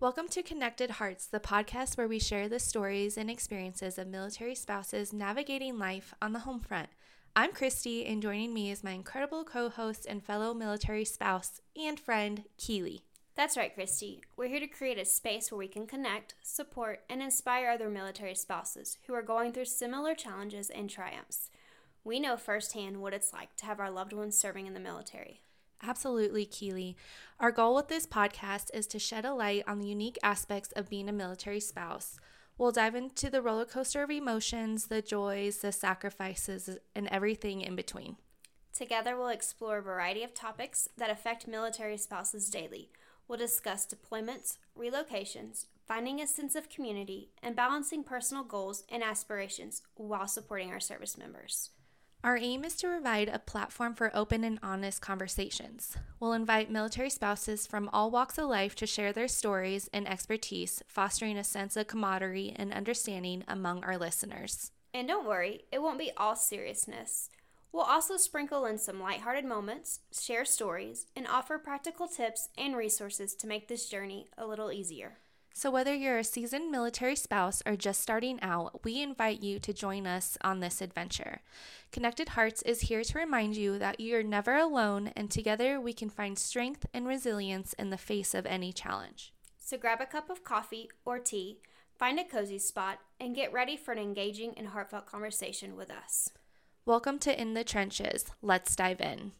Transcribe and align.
Connected 0.00 0.92
Hearts, 0.92 1.26
the 1.26 1.40
podcast 1.40 1.98
where 1.98 2.08
we 2.08 2.18
share 2.18 2.48
the 2.48 2.58
stories 2.58 3.18
and 3.18 3.30
experiences 3.30 3.98
of 3.98 4.08
military 4.08 4.54
spouses 4.54 5.12
navigating 5.12 5.78
life 5.78 6.14
on 6.22 6.32
the 6.32 6.38
home 6.38 6.58
front. 6.60 6.88
I'm 7.36 7.52
Christy, 7.52 8.06
and 8.06 8.22
joining 8.22 8.54
me 8.54 8.70
is 8.70 8.82
my 8.82 8.92
incredible 8.92 9.44
co 9.44 9.68
host 9.68 10.06
and 10.08 10.24
fellow 10.24 10.54
military 10.54 11.04
spouse 11.04 11.60
and 11.76 12.00
friend, 12.00 12.44
Keely. 12.56 13.02
That's 13.34 13.58
right, 13.58 13.74
Christy. 13.74 14.22
We're 14.38 14.48
here 14.48 14.60
to 14.60 14.66
create 14.66 14.98
a 14.98 15.04
space 15.04 15.52
where 15.52 15.58
we 15.58 15.68
can 15.68 15.86
connect, 15.86 16.34
support, 16.42 17.00
and 17.10 17.22
inspire 17.22 17.68
other 17.68 17.90
military 17.90 18.34
spouses 18.34 18.96
who 19.06 19.12
are 19.12 19.20
going 19.20 19.52
through 19.52 19.66
similar 19.66 20.14
challenges 20.14 20.70
and 20.70 20.88
triumphs. 20.88 21.50
We 22.04 22.20
know 22.20 22.38
firsthand 22.38 23.02
what 23.02 23.12
it's 23.12 23.34
like 23.34 23.54
to 23.56 23.66
have 23.66 23.78
our 23.78 23.90
loved 23.90 24.14
ones 24.14 24.38
serving 24.38 24.66
in 24.66 24.72
the 24.72 24.80
military. 24.80 25.42
Absolutely, 25.82 26.44
Keely. 26.44 26.96
Our 27.38 27.50
goal 27.50 27.74
with 27.74 27.88
this 27.88 28.06
podcast 28.06 28.66
is 28.74 28.86
to 28.88 28.98
shed 28.98 29.24
a 29.24 29.32
light 29.32 29.64
on 29.66 29.78
the 29.78 29.88
unique 29.88 30.18
aspects 30.22 30.72
of 30.76 30.90
being 30.90 31.08
a 31.08 31.12
military 31.12 31.60
spouse. 31.60 32.18
We'll 32.58 32.72
dive 32.72 32.94
into 32.94 33.30
the 33.30 33.40
roller 33.40 33.64
coaster 33.64 34.02
of 34.02 34.10
emotions, 34.10 34.88
the 34.88 35.00
joys, 35.00 35.58
the 35.58 35.72
sacrifices, 35.72 36.78
and 36.94 37.08
everything 37.08 37.62
in 37.62 37.74
between. 37.74 38.16
Together, 38.74 39.16
we'll 39.16 39.28
explore 39.28 39.78
a 39.78 39.82
variety 39.82 40.22
of 40.22 40.34
topics 40.34 40.88
that 40.98 41.10
affect 41.10 41.48
military 41.48 41.96
spouses 41.96 42.50
daily. 42.50 42.90
We'll 43.26 43.38
discuss 43.38 43.86
deployments, 43.86 44.58
relocations, 44.78 45.66
finding 45.86 46.20
a 46.20 46.26
sense 46.26 46.54
of 46.54 46.68
community, 46.68 47.30
and 47.42 47.56
balancing 47.56 48.04
personal 48.04 48.44
goals 48.44 48.84
and 48.90 49.02
aspirations 49.02 49.82
while 49.94 50.28
supporting 50.28 50.70
our 50.70 50.80
service 50.80 51.16
members. 51.16 51.70
Our 52.22 52.36
aim 52.36 52.64
is 52.64 52.76
to 52.76 52.88
provide 52.88 53.30
a 53.30 53.38
platform 53.38 53.94
for 53.94 54.14
open 54.14 54.44
and 54.44 54.58
honest 54.62 55.00
conversations. 55.00 55.96
We'll 56.18 56.34
invite 56.34 56.70
military 56.70 57.08
spouses 57.08 57.66
from 57.66 57.88
all 57.94 58.10
walks 58.10 58.36
of 58.36 58.46
life 58.46 58.74
to 58.76 58.86
share 58.86 59.10
their 59.10 59.26
stories 59.26 59.88
and 59.94 60.06
expertise, 60.06 60.82
fostering 60.86 61.38
a 61.38 61.44
sense 61.44 61.78
of 61.78 61.86
camaraderie 61.86 62.52
and 62.54 62.74
understanding 62.74 63.42
among 63.48 63.84
our 63.84 63.96
listeners. 63.96 64.70
And 64.92 65.08
don't 65.08 65.26
worry, 65.26 65.62
it 65.72 65.80
won't 65.80 65.98
be 65.98 66.12
all 66.14 66.36
seriousness. 66.36 67.30
We'll 67.72 67.84
also 67.84 68.18
sprinkle 68.18 68.66
in 68.66 68.76
some 68.76 69.00
lighthearted 69.00 69.46
moments, 69.46 70.00
share 70.12 70.44
stories, 70.44 71.06
and 71.16 71.26
offer 71.26 71.56
practical 71.56 72.06
tips 72.06 72.50
and 72.58 72.76
resources 72.76 73.34
to 73.36 73.46
make 73.46 73.68
this 73.68 73.88
journey 73.88 74.26
a 74.36 74.46
little 74.46 74.70
easier. 74.70 75.16
So, 75.52 75.70
whether 75.70 75.94
you're 75.94 76.18
a 76.18 76.24
seasoned 76.24 76.70
military 76.70 77.16
spouse 77.16 77.62
or 77.66 77.76
just 77.76 78.00
starting 78.00 78.40
out, 78.40 78.84
we 78.84 79.02
invite 79.02 79.42
you 79.42 79.58
to 79.58 79.72
join 79.72 80.06
us 80.06 80.38
on 80.42 80.60
this 80.60 80.80
adventure. 80.80 81.40
Connected 81.92 82.30
Hearts 82.30 82.62
is 82.62 82.82
here 82.82 83.02
to 83.02 83.18
remind 83.18 83.56
you 83.56 83.78
that 83.78 84.00
you're 84.00 84.22
never 84.22 84.56
alone, 84.56 85.12
and 85.16 85.30
together 85.30 85.80
we 85.80 85.92
can 85.92 86.08
find 86.08 86.38
strength 86.38 86.86
and 86.94 87.06
resilience 87.06 87.72
in 87.74 87.90
the 87.90 87.98
face 87.98 88.32
of 88.32 88.46
any 88.46 88.72
challenge. 88.72 89.32
So, 89.58 89.76
grab 89.76 90.00
a 90.00 90.06
cup 90.06 90.30
of 90.30 90.44
coffee 90.44 90.88
or 91.04 91.18
tea, 91.18 91.58
find 91.98 92.18
a 92.18 92.24
cozy 92.24 92.58
spot, 92.58 93.00
and 93.18 93.34
get 93.34 93.52
ready 93.52 93.76
for 93.76 93.92
an 93.92 93.98
engaging 93.98 94.54
and 94.56 94.68
heartfelt 94.68 95.06
conversation 95.06 95.76
with 95.76 95.90
us. 95.90 96.30
Welcome 96.86 97.18
to 97.20 97.40
In 97.40 97.54
the 97.54 97.64
Trenches. 97.64 98.26
Let's 98.40 98.74
dive 98.74 99.00
in. 99.00 99.32